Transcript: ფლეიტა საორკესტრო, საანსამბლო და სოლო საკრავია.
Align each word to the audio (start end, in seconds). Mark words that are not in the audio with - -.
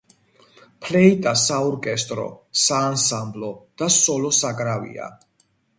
ფლეიტა 0.85 1.33
საორკესტრო, 1.43 2.25
საანსამბლო 2.65 3.55
და 3.83 3.95
სოლო 4.01 4.37
საკრავია. 4.43 5.17